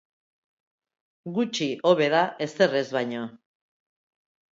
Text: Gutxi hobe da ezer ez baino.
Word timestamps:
Gutxi 1.35 1.67
hobe 1.89 2.07
da 2.13 2.21
ezer 2.47 2.73
ez 2.81 2.89
baino. 2.97 3.21